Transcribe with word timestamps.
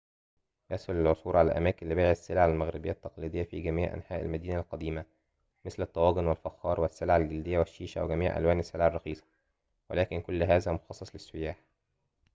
يسهل 0.71 0.95
العثور 0.97 1.37
على 1.37 1.51
أماكن 1.57 1.89
لبيع 1.89 2.11
السلع 2.11 2.45
المغربية 2.45 2.91
التقليدية 2.91 3.43
في 3.43 3.61
جميع 3.61 3.93
أنحاء 3.93 4.21
المدينة 4.21 4.59
القديمة 4.59 5.05
مثل 5.65 5.83
الطواجن 5.83 6.27
والفخار 6.27 6.81
والسلع 6.81 7.17
الجلدية 7.17 7.59
والشيشة 7.59 8.03
وجميع 8.05 8.37
ألوان 8.37 8.59
السلع 8.59 8.87
الرخيصة 8.87 9.23
ولكن 9.89 10.21
كل 10.21 10.43
هذا 10.43 10.71
مخصص 10.71 11.15
للسياح 11.15 11.57